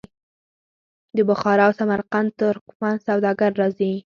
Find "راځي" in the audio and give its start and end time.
3.61-3.93